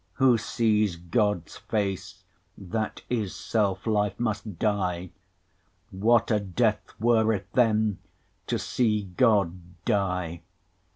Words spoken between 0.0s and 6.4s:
Who sees Gods face, that is selfe life, must dye; What a